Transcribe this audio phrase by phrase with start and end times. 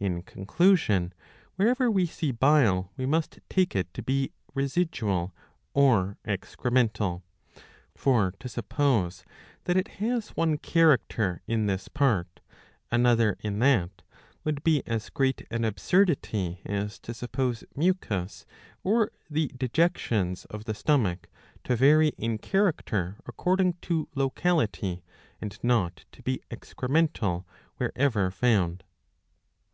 [0.00, 1.10] In con clusion,
[1.56, 5.34] wherever we see bile we must take it to be residual
[5.74, 7.22] or excremental.
[7.96, 9.24] For to suppose
[9.64, 10.36] that it has.
[10.36, 12.38] one character in this part,
[12.92, 14.02] another in that,
[14.44, 18.46] would be as great an absurdity as to suppose mucus
[18.84, 21.28] or the dejections of the stomach
[21.64, 25.02] to vary in character according to locality
[25.40, 27.44] and not to be excremental
[27.78, 28.84] wherever found.